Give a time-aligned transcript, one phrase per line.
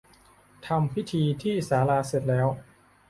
[0.67, 2.47] ทำพิธีที่ศาลาเสร็จแล้ว